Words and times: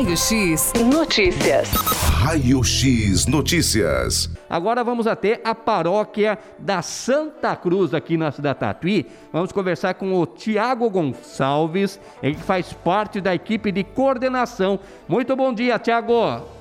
Raio 0.00 0.16
X 0.16 0.72
Notícias. 0.90 1.68
Raio 2.22 2.64
X 2.64 3.26
Notícias. 3.26 4.30
Agora 4.48 4.82
vamos 4.82 5.06
até 5.06 5.42
a 5.44 5.54
paróquia 5.54 6.38
da 6.58 6.80
Santa 6.80 7.54
Cruz 7.54 7.92
aqui 7.92 8.16
na 8.16 8.32
cidade 8.32 8.60
Tatuí. 8.60 9.06
Vamos 9.30 9.52
conversar 9.52 9.92
com 9.92 10.18
o 10.18 10.24
Tiago 10.24 10.88
Gonçalves, 10.88 12.00
ele 12.22 12.36
que 12.36 12.42
faz 12.42 12.72
parte 12.72 13.20
da 13.20 13.34
equipe 13.34 13.70
de 13.70 13.84
coordenação. 13.84 14.80
Muito 15.06 15.36
bom 15.36 15.52
dia, 15.52 15.78
Tiago. 15.78 16.59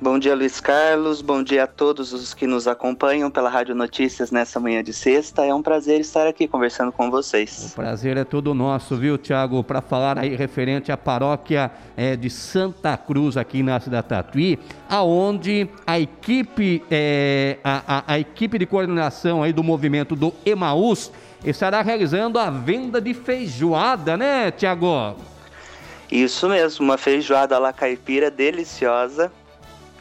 Bom 0.00 0.16
dia, 0.16 0.32
Luiz 0.32 0.60
Carlos. 0.60 1.20
Bom 1.20 1.42
dia 1.42 1.64
a 1.64 1.66
todos 1.66 2.12
os 2.12 2.32
que 2.32 2.46
nos 2.46 2.68
acompanham 2.68 3.28
pela 3.32 3.50
Rádio 3.50 3.74
Notícias 3.74 4.30
nessa 4.30 4.60
manhã 4.60 4.80
de 4.80 4.92
sexta. 4.92 5.44
É 5.44 5.52
um 5.52 5.60
prazer 5.60 6.00
estar 6.00 6.24
aqui 6.24 6.46
conversando 6.46 6.92
com 6.92 7.10
vocês. 7.10 7.72
O 7.72 7.74
prazer 7.74 8.16
é 8.16 8.22
todo 8.22 8.54
nosso, 8.54 8.94
viu, 8.94 9.18
Tiago? 9.18 9.64
Para 9.64 9.80
falar 9.80 10.16
aí 10.16 10.36
referente 10.36 10.92
à 10.92 10.96
paróquia 10.96 11.72
é, 11.96 12.14
de 12.14 12.30
Santa 12.30 12.96
Cruz 12.96 13.36
aqui 13.36 13.60
na 13.60 13.80
cidade 13.80 14.06
Tatuí, 14.06 14.56
aonde 14.88 15.68
a 15.84 15.98
equipe, 15.98 16.80
é, 16.88 17.58
a, 17.64 17.82
a, 17.98 18.12
a 18.14 18.18
equipe 18.20 18.56
de 18.56 18.66
coordenação 18.66 19.42
aí 19.42 19.52
do 19.52 19.64
movimento 19.64 20.14
do 20.14 20.32
Emaús 20.46 21.10
estará 21.44 21.82
realizando 21.82 22.38
a 22.38 22.48
venda 22.50 23.00
de 23.00 23.12
feijoada, 23.14 24.16
né, 24.16 24.52
Tiago? 24.52 25.16
Isso 26.08 26.48
mesmo, 26.48 26.84
uma 26.84 26.96
feijoada 26.96 27.58
lá 27.58 27.72
caipira 27.72 28.30
deliciosa 28.30 29.32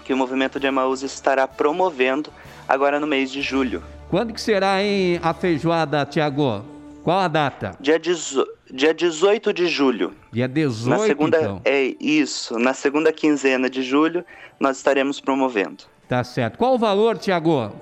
que 0.07 0.13
o 0.13 0.17
movimento 0.17 0.57
de 0.57 0.65
Emaús 0.65 1.03
estará 1.03 1.45
promovendo 1.45 2.31
agora 2.65 2.97
no 2.97 3.05
mês 3.05 3.29
de 3.29 3.41
julho. 3.41 3.83
Quando 4.09 4.33
que 4.33 4.39
será 4.39 4.81
hein, 4.81 5.19
a 5.21 5.33
feijoada, 5.33 6.05
Tiago? 6.05 6.63
Qual 7.03 7.19
a 7.19 7.27
data? 7.27 7.75
Dia, 7.77 7.99
dezo... 7.99 8.47
Dia 8.71 8.93
18 8.93 9.51
de 9.51 9.67
julho. 9.67 10.13
Dia 10.31 10.47
18, 10.47 10.89
na 10.89 11.05
segunda... 11.05 11.37
então. 11.37 11.61
É 11.65 11.93
isso, 11.99 12.57
na 12.57 12.73
segunda 12.73 13.11
quinzena 13.11 13.69
de 13.69 13.83
julho 13.83 14.23
nós 14.57 14.77
estaremos 14.77 15.19
promovendo. 15.19 15.83
Tá 16.07 16.23
certo. 16.23 16.57
Qual 16.57 16.75
o 16.75 16.77
valor, 16.77 17.17
Tiago? 17.17 17.73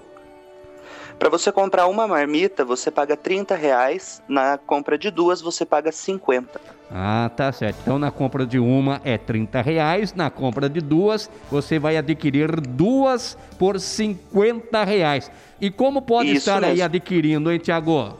Para 1.17 1.29
você 1.29 1.51
comprar 1.51 1.87
uma 1.87 2.07
marmita, 2.07 2.65
você 2.65 2.91
paga 2.91 3.15
30 3.15 3.55
reais. 3.55 4.21
Na 4.27 4.57
compra 4.57 4.97
de 4.97 5.09
duas, 5.09 5.41
você 5.41 5.65
paga 5.65 5.91
50. 5.91 6.59
Ah, 6.91 7.31
tá 7.35 7.51
certo. 7.51 7.77
Então 7.81 7.97
na 7.97 8.11
compra 8.11 8.45
de 8.45 8.59
uma 8.59 9.01
é 9.03 9.17
30 9.17 9.61
reais, 9.61 10.13
na 10.13 10.29
compra 10.29 10.69
de 10.69 10.81
duas, 10.81 11.29
você 11.49 11.79
vai 11.79 11.97
adquirir 11.97 12.61
duas 12.61 13.37
por 13.57 13.79
50 13.79 14.83
reais. 14.83 15.31
E 15.59 15.71
como 15.71 16.01
pode 16.01 16.29
Isso 16.29 16.49
estar 16.49 16.63
aí 16.63 16.71
mesmo. 16.71 16.85
adquirindo, 16.85 17.51
hein, 17.51 17.57
Tiago? 17.59 18.19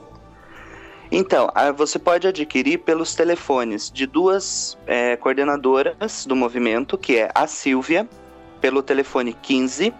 Então, 1.12 1.50
ah, 1.54 1.72
você 1.72 2.00
pode 2.00 2.28
adquirir 2.28 2.80
pelos 2.80 3.14
telefones 3.14 3.92
de 3.92 4.08
duas 4.08 4.76
eh, 4.88 5.16
coordenadoras 5.18 6.26
do 6.26 6.36
movimento, 6.36 6.98
que 6.98 7.18
é 7.18 7.30
a 7.36 7.46
Silvia, 7.46 8.08
pelo 8.60 8.82
telefone 8.82 9.34
15 9.34 9.94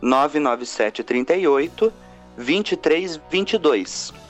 997 0.00 1.04
38 1.04 1.92
2322. 2.36 4.22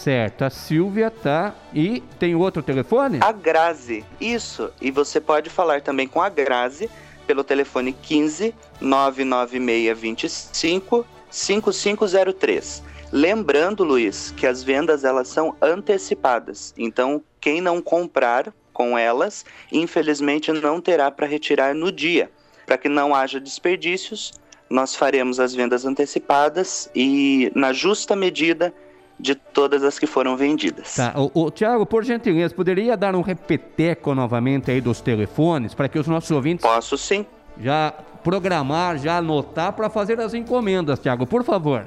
Certo, 0.00 0.44
a 0.44 0.50
Silvia 0.50 1.10
tá. 1.10 1.54
E 1.74 2.02
tem 2.18 2.34
outro 2.34 2.62
telefone? 2.62 3.18
A 3.20 3.32
Grazi, 3.32 4.02
isso. 4.18 4.72
E 4.80 4.90
você 4.90 5.20
pode 5.20 5.50
falar 5.50 5.82
também 5.82 6.08
com 6.08 6.22
a 6.22 6.30
Grazi 6.30 6.88
pelo 7.26 7.44
telefone 7.44 7.92
15 7.92 8.54
99625 8.80 11.04
5503. 11.30 12.82
Lembrando, 13.12 13.84
Luiz, 13.84 14.32
que 14.36 14.46
as 14.46 14.62
vendas 14.62 15.04
elas 15.04 15.28
são 15.28 15.54
antecipadas. 15.60 16.72
Então, 16.78 17.22
quem 17.40 17.60
não 17.60 17.82
comprar 17.82 18.54
com 18.72 18.96
elas, 18.96 19.44
infelizmente 19.70 20.50
não 20.52 20.80
terá 20.80 21.10
para 21.10 21.26
retirar 21.26 21.74
no 21.74 21.92
dia. 21.92 22.30
Para 22.64 22.78
que 22.78 22.88
não 22.88 23.14
haja 23.14 23.38
desperdícios, 23.38 24.32
nós 24.70 24.94
faremos 24.94 25.40
as 25.40 25.52
vendas 25.52 25.84
antecipadas 25.84 26.88
e 26.94 27.50
na 27.56 27.72
justa 27.72 28.14
medida 28.14 28.72
de 29.18 29.34
todas 29.34 29.82
as 29.82 29.98
que 29.98 30.06
foram 30.06 30.36
vendidas. 30.36 30.94
Tá, 30.94 31.12
o, 31.16 31.46
o 31.46 31.50
Tiago, 31.50 31.84
por 31.84 32.04
gentileza, 32.04 32.54
poderia 32.54 32.96
dar 32.96 33.14
um 33.14 33.20
repeteco 33.20 34.14
novamente 34.14 34.70
aí 34.70 34.80
dos 34.80 35.00
telefones 35.00 35.74
para 35.74 35.88
que 35.88 35.98
os 35.98 36.06
nossos 36.06 36.30
ouvintes 36.30 36.62
Posso 36.62 36.96
sim. 36.96 37.26
já 37.58 37.92
programar, 38.22 38.96
já 38.96 39.18
anotar 39.18 39.72
para 39.72 39.90
fazer 39.90 40.20
as 40.20 40.32
encomendas, 40.32 40.98
Tiago, 41.00 41.26
por 41.26 41.44
favor. 41.44 41.84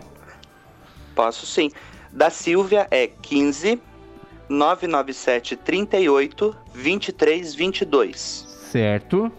Posso 1.15 1.45
sim. 1.45 1.71
Da 2.11 2.29
Silvia 2.29 2.87
é 2.91 3.07
15 3.07 3.81
997 4.49 5.55
38 5.55 6.55
23 6.73 7.55
22. 7.55 8.45
Certo? 8.71 9.31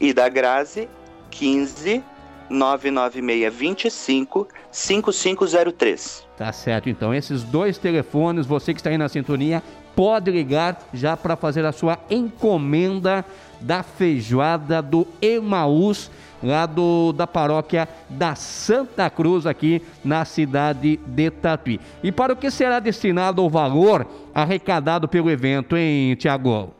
E 0.00 0.12
da 0.12 0.28
Grazi 0.28 0.88
15 1.30 2.02
996 2.50 3.54
25 3.54 4.48
5503. 4.70 6.26
Tá 6.36 6.52
certo, 6.52 6.88
então 6.88 7.12
esses 7.12 7.42
dois 7.42 7.78
telefones, 7.78 8.46
você 8.46 8.72
que 8.72 8.80
está 8.80 8.90
aí 8.90 8.98
na 8.98 9.08
sintonia, 9.08 9.62
pode 9.94 10.30
ligar 10.30 10.78
já 10.94 11.16
para 11.16 11.34
fazer 11.36 11.64
a 11.64 11.72
sua 11.72 11.98
encomenda 12.08 13.24
da 13.60 13.82
feijoada 13.82 14.80
do 14.80 15.06
Emaús, 15.20 16.10
lá 16.40 16.66
do, 16.66 17.12
da 17.12 17.26
paróquia 17.26 17.88
da 18.08 18.36
Santa 18.36 19.10
Cruz, 19.10 19.44
aqui 19.46 19.82
na 20.04 20.24
cidade 20.24 21.00
de 21.04 21.30
Tatuí. 21.30 21.80
E 22.02 22.12
para 22.12 22.32
o 22.32 22.36
que 22.36 22.50
será 22.50 22.78
destinado 22.78 23.42
o 23.42 23.50
valor 23.50 24.06
arrecadado 24.32 25.08
pelo 25.08 25.30
evento, 25.30 25.76
hein, 25.76 26.14
Tiago? 26.14 26.77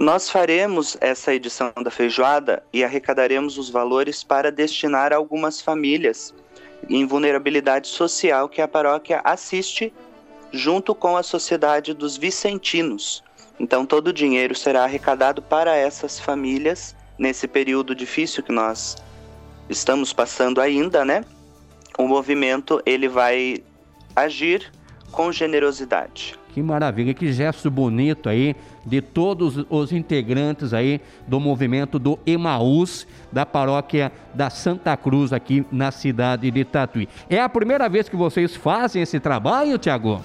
Nós 0.00 0.30
faremos 0.30 0.96
essa 0.98 1.34
edição 1.34 1.74
da 1.84 1.90
feijoada 1.90 2.62
e 2.72 2.82
arrecadaremos 2.82 3.58
os 3.58 3.68
valores 3.68 4.24
para 4.24 4.50
destinar 4.50 5.12
a 5.12 5.16
algumas 5.16 5.60
famílias 5.60 6.34
em 6.88 7.04
vulnerabilidade 7.04 7.86
social 7.86 8.48
que 8.48 8.62
a 8.62 8.66
paróquia 8.66 9.20
assiste 9.22 9.92
junto 10.50 10.94
com 10.94 11.18
a 11.18 11.22
Sociedade 11.22 11.92
dos 11.92 12.16
Vicentinos. 12.16 13.22
Então, 13.58 13.84
todo 13.84 14.08
o 14.08 14.12
dinheiro 14.12 14.54
será 14.54 14.84
arrecadado 14.84 15.42
para 15.42 15.76
essas 15.76 16.18
famílias 16.18 16.96
nesse 17.18 17.46
período 17.46 17.94
difícil 17.94 18.42
que 18.42 18.52
nós 18.52 18.96
estamos 19.68 20.14
passando 20.14 20.62
ainda, 20.62 21.04
né? 21.04 21.26
O 21.98 22.08
movimento 22.08 22.80
ele 22.86 23.06
vai 23.06 23.58
agir 24.16 24.72
com 25.12 25.30
generosidade. 25.30 26.40
Que 26.54 26.62
maravilha, 26.62 27.12
que 27.12 27.30
gesto 27.30 27.70
bonito 27.70 28.30
aí 28.30 28.56
de 28.84 29.00
todos 29.00 29.64
os 29.68 29.92
integrantes 29.92 30.72
aí 30.72 31.00
do 31.26 31.38
movimento 31.38 31.98
do 31.98 32.18
Emaús, 32.26 33.06
da 33.30 33.44
paróquia 33.44 34.12
da 34.34 34.50
Santa 34.50 34.96
Cruz 34.96 35.32
aqui 35.32 35.66
na 35.70 35.90
cidade 35.90 36.50
de 36.50 36.64
Tatuí. 36.64 37.08
É 37.28 37.40
a 37.40 37.48
primeira 37.48 37.88
vez 37.88 38.08
que 38.08 38.16
vocês 38.16 38.56
fazem 38.56 39.02
esse 39.02 39.20
trabalho, 39.20 39.78
Tiago? 39.78 40.22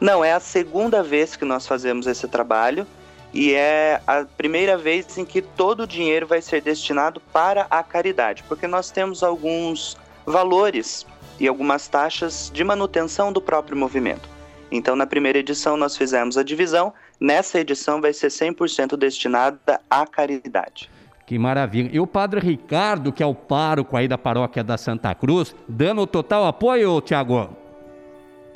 Não, 0.00 0.24
é 0.24 0.32
a 0.32 0.40
segunda 0.40 1.02
vez 1.02 1.36
que 1.36 1.44
nós 1.44 1.66
fazemos 1.66 2.06
esse 2.06 2.26
trabalho 2.26 2.86
e 3.32 3.52
é 3.52 4.00
a 4.06 4.24
primeira 4.24 4.76
vez 4.76 5.18
em 5.18 5.24
que 5.24 5.42
todo 5.42 5.84
o 5.84 5.86
dinheiro 5.86 6.26
vai 6.26 6.40
ser 6.40 6.62
destinado 6.62 7.20
para 7.32 7.66
a 7.70 7.82
caridade, 7.82 8.44
porque 8.48 8.66
nós 8.66 8.90
temos 8.90 9.22
alguns 9.22 9.96
valores 10.24 11.06
e 11.38 11.48
algumas 11.48 11.88
taxas 11.88 12.50
de 12.52 12.62
manutenção 12.62 13.32
do 13.32 13.40
próprio 13.40 13.76
movimento. 13.76 14.28
Então, 14.70 14.96
na 14.96 15.06
primeira 15.06 15.38
edição, 15.38 15.76
nós 15.76 15.96
fizemos 15.96 16.38
a 16.38 16.42
divisão, 16.42 16.92
nessa 17.24 17.58
edição 17.58 18.02
vai 18.02 18.12
ser 18.12 18.28
100% 18.28 18.98
destinada 18.98 19.80
à 19.88 20.06
caridade. 20.06 20.90
Que 21.24 21.38
maravilha. 21.38 21.88
E 21.90 21.98
o 21.98 22.06
padre 22.06 22.38
Ricardo, 22.38 23.10
que 23.10 23.22
é 23.22 23.26
o 23.26 23.34
pároco 23.34 23.96
aí 23.96 24.06
da 24.06 24.18
paróquia 24.18 24.62
da 24.62 24.76
Santa 24.76 25.14
Cruz, 25.14 25.56
dando 25.66 26.06
total 26.06 26.46
apoio, 26.46 27.00
Tiago? 27.00 27.56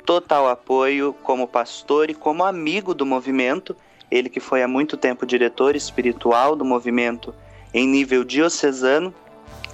Total 0.05 0.47
apoio 0.47 1.15
como 1.23 1.47
pastor 1.47 2.11
e 2.11 2.13
como 2.13 2.43
amigo 2.43 2.93
do 2.93 3.07
movimento, 3.07 3.75
ele 4.11 4.29
que 4.29 4.39
foi 4.39 4.61
há 4.61 4.67
muito 4.67 4.95
tempo 4.97 5.25
diretor 5.25 5.75
espiritual 5.75 6.55
do 6.55 6.63
movimento 6.63 7.33
em 7.73 7.87
nível 7.87 8.23
diocesano, 8.23 9.11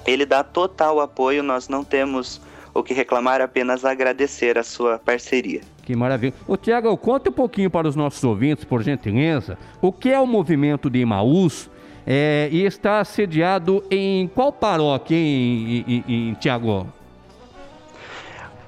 ele 0.08 0.26
dá 0.26 0.42
total 0.42 1.02
apoio, 1.02 1.44
nós 1.44 1.68
não 1.68 1.84
temos 1.84 2.40
o 2.76 2.84
que 2.84 2.94
reclamar, 2.94 3.40
apenas 3.40 3.86
agradecer 3.86 4.58
a 4.58 4.64
sua 4.64 5.00
parceria. 5.00 5.62
Que 5.82 5.96
maravilha. 5.96 6.34
Ô 6.46 6.58
Tiago, 6.58 6.96
conta 6.98 7.30
um 7.30 7.34
pouquinho 7.34 7.72
para 7.72 7.88
os 7.88 7.96
nossos 7.96 8.22
ouvintes, 8.24 8.66
por 8.66 8.84
gentileza, 8.84 9.58
o 9.82 9.94
que 9.94 10.12
é 10.12 10.20
o 10.20 10.28
movimento 10.28 10.90
de 10.90 11.00
Emaús 11.00 11.70
é, 12.06 12.50
e 12.52 12.66
está 12.66 13.04
sediado 13.06 13.82
em 13.90 14.28
qual 14.28 14.52
paróquia, 14.52 15.16
em, 15.16 15.86
em, 15.88 16.04
em, 16.08 16.30
em 16.30 16.34
Tiago? 16.34 16.86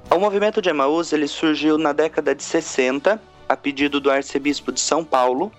O 0.10 0.18
movimento 0.18 0.62
de 0.62 0.70
Emaús 0.70 1.12
ele 1.12 1.28
surgiu 1.28 1.78
na 1.78 1.92
década 1.92 2.34
de 2.34 2.42
60, 2.42 3.22
a 3.50 3.58
pedido 3.58 4.00
do 4.00 4.10
arcebispo 4.10 4.72
de 4.72 4.80
São 4.80 5.04
Paulo, 5.04 5.52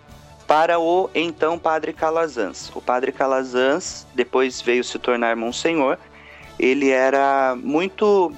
para 0.47 0.79
o 0.79 1.11
então 1.15 1.59
padre 1.59 1.93
Calazans. 1.93 2.73
O 2.75 2.81
padre 2.81 3.13
Calazans 3.13 4.07
depois 4.15 4.63
veio 4.63 4.83
se 4.83 4.99
tornar 4.99 5.37
monsenhor. 5.37 5.99
Ele 6.59 6.91
era 6.91 7.57
muito 7.57 8.33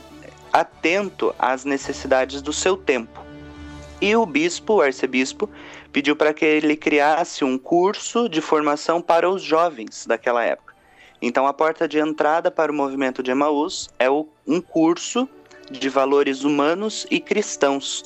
atento 0.53 1.35
às 1.39 1.65
necessidades 1.65 2.43
do 2.43 2.53
seu 2.53 2.77
tempo. 2.77 3.21
E 4.01 4.17
o 4.17 4.25
bispo, 4.25 4.75
o 4.75 4.81
arcebispo, 4.83 5.49
pediu 5.93 6.17
para 6.17 6.33
que 6.33 6.45
ele 6.45 6.77
criasse 6.77 7.45
um 7.45 7.59
curso 7.59 8.29
de 8.29 8.41
formação 8.41 9.01
para 9.01 9.29
os 9.29 9.43
jovens 9.43 10.07
daquela 10.07 10.45
época. 10.45 10.75
Então, 11.21 11.47
a 11.47 11.53
porta 11.53 11.87
de 11.87 11.99
entrada 11.99 12.51
para 12.51 12.73
o 12.73 12.75
movimento 12.75 13.23
de 13.23 13.31
Emaús 13.31 13.91
é 13.99 14.09
um 14.11 14.61
curso 14.61 15.29
de 15.71 15.89
valores 15.89 16.45
humanos 16.45 17.07
e 17.11 17.21
cristãos 17.21 18.05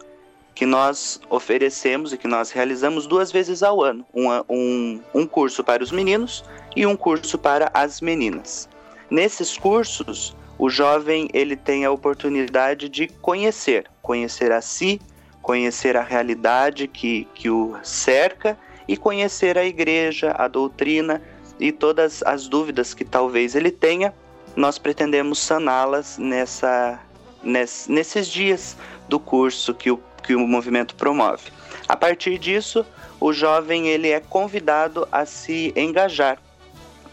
que 0.54 0.66
nós 0.66 1.20
oferecemos 1.30 2.12
e 2.12 2.18
que 2.18 2.28
nós 2.28 2.50
realizamos 2.50 3.06
duas 3.06 3.32
vezes 3.32 3.62
ao 3.62 3.82
ano. 3.82 4.04
Um, 4.14 4.28
um, 4.48 5.00
um 5.14 5.26
curso 5.26 5.64
para 5.64 5.82
os 5.82 5.90
meninos 5.90 6.44
e 6.76 6.86
um 6.86 6.96
curso 6.96 7.38
para 7.38 7.70
as 7.74 8.00
meninas. 8.00 8.68
Nesses 9.10 9.56
cursos, 9.56 10.36
o 10.58 10.68
jovem 10.70 11.28
ele 11.32 11.56
tem 11.56 11.84
a 11.84 11.90
oportunidade 11.90 12.88
de 12.88 13.08
conhecer, 13.08 13.86
conhecer 14.00 14.52
a 14.52 14.60
si, 14.60 15.00
conhecer 15.42 15.96
a 15.96 16.02
realidade 16.02 16.88
que, 16.88 17.28
que 17.34 17.50
o 17.50 17.76
cerca 17.82 18.58
e 18.88 18.96
conhecer 18.96 19.58
a 19.58 19.64
igreja, 19.64 20.34
a 20.38 20.48
doutrina 20.48 21.20
e 21.58 21.70
todas 21.70 22.22
as 22.22 22.48
dúvidas 22.48 22.94
que 22.94 23.04
talvez 23.04 23.54
ele 23.54 23.70
tenha, 23.70 24.14
nós 24.56 24.78
pretendemos 24.78 25.38
saná-las 25.38 26.18
nessa, 26.18 26.98
ness, 27.42 27.86
nesses 27.88 28.28
dias 28.28 28.76
do 29.08 29.18
curso 29.18 29.74
que 29.74 29.90
o, 29.90 30.00
que 30.22 30.34
o 30.34 30.46
movimento 30.46 30.94
promove. 30.94 31.50
A 31.88 31.96
partir 31.96 32.38
disso, 32.38 32.84
o 33.20 33.32
jovem 33.32 33.88
ele 33.88 34.08
é 34.10 34.20
convidado 34.20 35.06
a 35.10 35.26
se 35.26 35.72
engajar, 35.76 36.38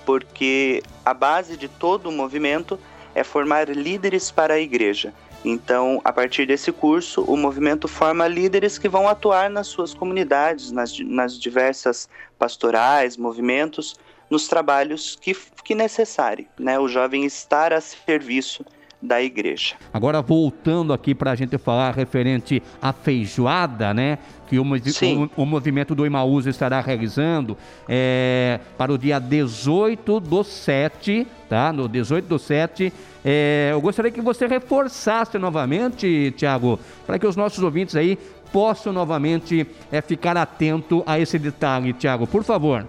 porque 0.06 0.82
a 1.06 1.14
base 1.14 1.58
de 1.58 1.68
todo 1.68 2.10
o 2.10 2.12
movimento 2.12 2.80
é 3.14 3.24
formar 3.24 3.70
líderes 3.70 4.32
para 4.32 4.56
a 4.56 4.60
igreja. 4.60 5.14
Então, 5.44 6.00
a 6.04 6.14
partir 6.14 6.46
desse 6.46 6.72
curso, 6.72 7.24
o 7.24 7.36
movimento 7.36 7.88
forma 7.88 8.28
líderes 8.28 8.78
que 8.78 8.88
vão 8.88 9.08
atuar 9.08 9.50
nas 9.50 9.68
suas 9.68 9.94
comunidades, 9.94 10.72
nas, 10.72 10.98
nas 11.00 11.40
diversas 11.40 12.08
pastorais, 12.38 13.18
movimentos, 13.18 13.96
nos 14.30 14.48
trabalhos 14.48 15.18
que, 15.20 15.36
que 15.64 15.74
necessário, 15.74 16.48
né? 16.60 16.80
O 16.80 16.88
jovem 16.88 17.26
estar 17.26 17.74
a 17.74 17.82
serviço 17.82 18.64
da 19.02 19.22
igreja. 19.22 19.76
Agora 19.94 20.22
voltando 20.22 20.94
aqui 20.94 21.16
para 21.16 21.32
a 21.32 21.36
gente 21.36 21.58
falar 21.58 21.92
referente 21.92 22.62
à 22.82 22.94
feijoada, 22.94 23.94
né? 23.94 24.20
Que 24.48 24.60
o, 24.60 24.64
o, 24.64 25.44
o 25.44 25.46
movimento 25.46 25.96
do 25.96 26.06
Imaús 26.06 26.46
estará 26.46 26.80
realizando 26.82 27.58
é, 27.88 28.60
para 28.78 28.92
o 28.92 28.98
dia 28.98 29.18
18 29.18 30.20
do 30.20 30.44
7, 30.44 31.26
tá? 31.50 31.74
No 31.74 31.88
18 31.88 32.26
do 32.28 32.38
7. 32.38 32.94
É, 33.24 33.70
eu 33.72 33.82
gostaria 33.82 34.12
que 34.12 34.22
você 34.22 34.46
reforçasse 34.46 35.38
novamente, 35.38 36.34
Tiago, 36.38 36.80
para 37.06 37.18
que 37.18 37.26
os 37.26 37.36
nossos 37.36 37.64
ouvintes 37.64 37.96
aí 37.96 38.18
possam 38.52 38.92
novamente 38.92 39.66
é, 39.92 40.02
ficar 40.02 40.36
atento 40.38 41.04
a 41.06 41.18
esse 41.20 41.40
detalhe, 41.40 41.94
Tiago, 41.94 42.28
por 42.28 42.44
favor. 42.44 42.86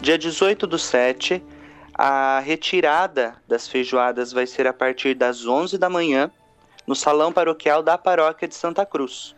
Dia 0.00 0.18
18 0.18 0.66
do 0.66 0.78
7, 0.78 1.42
a 1.94 2.40
retirada 2.40 3.34
das 3.46 3.68
feijoadas 3.68 4.32
vai 4.32 4.46
ser 4.46 4.66
a 4.66 4.72
partir 4.72 5.14
das 5.14 5.46
11 5.46 5.78
da 5.78 5.90
manhã 5.90 6.30
no 6.86 6.94
salão 6.94 7.32
paroquial 7.32 7.82
da 7.82 7.96
paróquia 7.96 8.48
de 8.48 8.54
Santa 8.54 8.84
Cruz, 8.84 9.36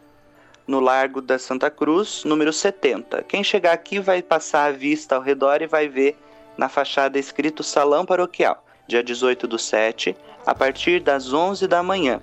no 0.67 0.81
Largo 0.81 1.21
da 1.21 1.39
Santa 1.39 1.71
Cruz, 1.71 2.25
número 2.25 2.53
70. 2.53 3.23
Quem 3.25 3.43
chegar 3.45 3.73
aqui 3.73 3.99
vai 3.99 4.23
passar 4.23 4.67
a 4.67 4.73
vista 4.73 5.17
ao 5.17 5.23
redor 5.23 5.61
e 5.61 5.67
vai 5.67 5.89
ver 5.89 6.17
na 6.57 6.69
fachada 6.69 7.19
escrito 7.19 7.63
Salão 7.63 8.07
Paroquial, 8.07 8.65
dia 8.87 9.03
18 9.03 9.47
do 9.47 9.59
7, 9.59 10.17
a 10.47 10.55
partir 10.55 11.01
das 11.01 11.33
11 11.33 11.67
da 11.67 11.83
manhã. 11.83 12.21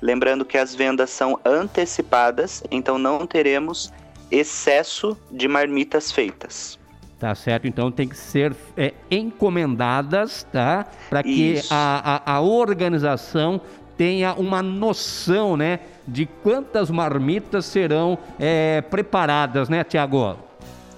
Lembrando 0.00 0.44
que 0.44 0.58
as 0.58 0.74
vendas 0.74 1.10
são 1.10 1.38
antecipadas, 1.44 2.62
então 2.70 2.98
não 2.98 3.26
teremos 3.26 3.92
excesso 4.30 5.16
de 5.30 5.46
marmitas 5.46 6.10
feitas. 6.10 6.78
Tá 7.22 7.36
certo? 7.36 7.68
Então 7.68 7.88
tem 7.88 8.08
que 8.08 8.16
ser 8.16 8.52
é, 8.76 8.92
encomendadas, 9.08 10.44
tá? 10.50 10.84
Para 11.08 11.22
que 11.22 11.62
a, 11.70 12.20
a, 12.26 12.32
a, 12.34 12.40
organização 12.40 13.60
tenha 13.96 14.34
uma 14.34 14.60
noção, 14.60 15.56
né? 15.56 15.78
De 16.04 16.26
quantas 16.26 16.90
marmitas 16.90 17.64
serão 17.66 18.18
é, 18.40 18.80
preparadas, 18.80 19.68
né, 19.68 19.84
Tiago? 19.84 20.36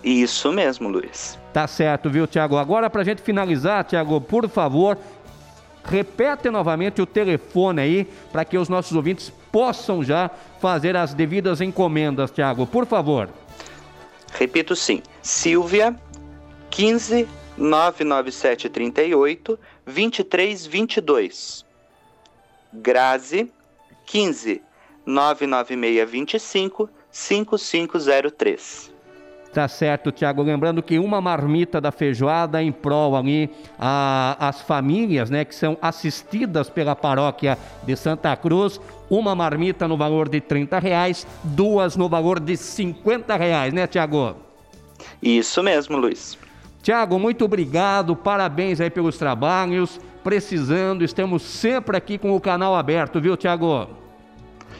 Isso 0.02 0.50
mesmo, 0.50 0.88
Luiz. 0.88 1.38
Tá 1.52 1.66
certo, 1.66 2.08
viu, 2.08 2.26
Tiago? 2.26 2.56
Agora, 2.56 2.88
para 2.88 3.02
a 3.02 3.04
gente 3.04 3.20
finalizar, 3.20 3.84
Tiago, 3.84 4.18
por 4.18 4.48
favor, 4.48 4.96
repete 5.84 6.48
novamente 6.48 7.02
o 7.02 7.06
telefone 7.06 7.82
aí 7.82 8.08
para 8.32 8.46
que 8.46 8.56
os 8.56 8.70
nossos 8.70 8.96
ouvintes 8.96 9.30
possam 9.52 10.02
já 10.02 10.30
fazer 10.58 10.96
as 10.96 11.12
devidas 11.12 11.60
encomendas, 11.60 12.30
Tiago, 12.30 12.66
por 12.66 12.86
favor. 12.86 13.28
Repito 14.32 14.74
sim. 14.74 15.02
Silvia 15.22 15.94
15 16.74 17.28
997 17.56 18.68
38 18.68 19.58
23 19.86 20.66
22. 20.66 21.64
Grazi 22.72 23.48
15 24.06 24.60
996 25.06 26.10
25 26.10 26.90
5503. 27.12 28.92
Tá 29.52 29.68
certo, 29.68 30.10
Tiago. 30.10 30.42
Lembrando 30.42 30.82
que 30.82 30.98
uma 30.98 31.20
marmita 31.20 31.80
da 31.80 31.92
feijoada 31.92 32.60
em 32.60 32.72
prol 32.72 33.14
ali 33.14 33.48
as 33.78 34.60
famílias, 34.62 35.30
né, 35.30 35.44
que 35.44 35.54
são 35.54 35.78
assistidas 35.80 36.68
pela 36.68 36.96
paróquia 36.96 37.56
de 37.84 37.94
Santa 37.94 38.34
Cruz, 38.34 38.80
uma 39.08 39.32
marmita 39.36 39.86
no 39.86 39.96
valor 39.96 40.28
de 40.28 40.40
30 40.40 40.80
reais, 40.80 41.24
duas 41.44 41.94
no 41.94 42.08
valor 42.08 42.40
de 42.40 42.56
50 42.56 43.36
reais, 43.36 43.72
né, 43.72 43.86
Tiago? 43.86 44.34
Isso 45.22 45.62
mesmo, 45.62 45.96
Luiz. 45.98 46.36
Tiago, 46.84 47.18
muito 47.18 47.46
obrigado, 47.46 48.14
parabéns 48.14 48.78
aí 48.78 48.90
pelos 48.90 49.16
trabalhos. 49.16 49.98
Precisando, 50.22 51.02
estamos 51.02 51.40
sempre 51.42 51.96
aqui 51.96 52.18
com 52.18 52.36
o 52.36 52.40
canal 52.40 52.76
aberto, 52.76 53.18
viu, 53.22 53.38
Tiago? 53.38 53.88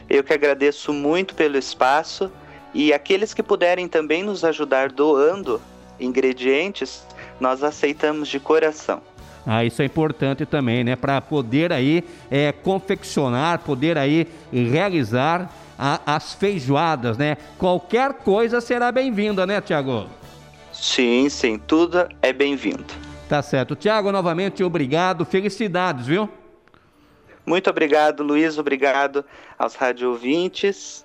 Eu 0.06 0.23
que 0.23 0.35
agradeço 0.35 0.93
muito 0.93 1.35
pelo 1.35 1.56
espaço 1.56 2.31
e 2.75 2.93
aqueles 2.93 3.33
que 3.33 3.43
puderem 3.43 3.89
também 3.89 4.23
nos 4.23 4.45
ajudar 4.45 4.93
doando 4.93 5.62
ingredientes, 5.99 7.06
nós 7.41 7.62
aceitamos 7.62 8.29
de 8.29 8.39
coração. 8.39 9.00
Ah, 9.47 9.65
isso 9.65 9.81
é 9.81 9.87
importante 9.87 10.45
também, 10.45 10.85
né? 10.85 10.97
Para 10.97 11.23
poder 11.23 11.73
aí 11.73 12.05
é, 12.31 12.53
confeccionar, 12.53 13.61
poder 13.61 13.97
aí 13.97 14.27
realizar 14.53 15.50
a, 15.79 16.00
as 16.05 16.35
feijoadas, 16.35 17.17
né? 17.17 17.39
Qualquer 17.57 18.12
coisa 18.12 18.61
será 18.61 18.93
bem-vinda, 18.93 19.47
né, 19.47 19.59
Tiago? 19.62 20.07
Sim, 20.75 21.29
sim, 21.29 21.59
tudo 21.59 22.06
é 22.21 22.32
bem-vindo. 22.32 22.85
Tá 23.28 23.40
certo. 23.40 23.75
Tiago, 23.75 24.12
novamente, 24.12 24.62
obrigado. 24.62 25.25
Felicidades, 25.25 26.07
viu? 26.07 26.28
Muito 27.47 27.71
obrigado, 27.71 28.23
Luiz. 28.23 28.59
Obrigado 28.59 29.25
aos 29.59 29.75
rádio 29.75 30.11
ouvintes. 30.11 31.04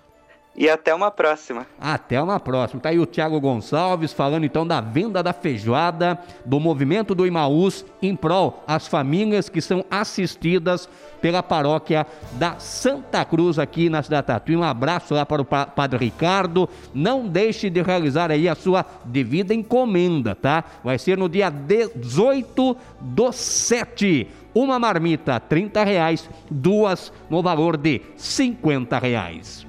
E 0.59 0.69
até 0.69 0.93
uma 0.93 1.09
próxima. 1.09 1.65
Até 1.79 2.21
uma 2.21 2.37
próxima. 2.37 2.81
Tá 2.81 2.89
aí 2.89 2.99
o 2.99 3.05
Tiago 3.05 3.39
Gonçalves 3.39 4.11
falando 4.11 4.43
então 4.43 4.67
da 4.67 4.81
venda 4.81 5.23
da 5.23 5.31
feijoada 5.31 6.19
do 6.45 6.59
movimento 6.59 7.15
do 7.15 7.25
Imaús 7.25 7.85
em 8.01 8.13
prol 8.13 8.61
às 8.67 8.85
famílias 8.85 9.47
que 9.47 9.61
são 9.61 9.85
assistidas 9.89 10.89
pela 11.21 11.41
paróquia 11.41 12.05
da 12.33 12.59
Santa 12.59 13.23
Cruz 13.23 13.57
aqui 13.57 13.89
na 13.89 14.03
cidade 14.03 14.27
Tatuí. 14.27 14.57
Um 14.57 14.63
abraço 14.63 15.13
lá 15.13 15.25
para 15.25 15.41
o 15.41 15.45
Padre 15.45 15.97
Ricardo. 15.97 16.67
Não 16.93 17.25
deixe 17.25 17.69
de 17.69 17.81
realizar 17.81 18.29
aí 18.29 18.49
a 18.49 18.53
sua 18.53 18.85
devida 19.05 19.53
encomenda, 19.53 20.35
tá? 20.35 20.65
Vai 20.83 20.97
ser 20.97 21.17
no 21.17 21.29
dia 21.29 21.49
18 21.49 22.75
do 22.99 23.31
7 23.31 24.27
uma 24.53 24.77
marmita, 24.77 25.39
30 25.39 25.85
reais, 25.85 26.29
duas 26.51 27.13
no 27.29 27.41
valor 27.41 27.77
de 27.77 28.01
50 28.17 28.99
reais. 28.99 29.68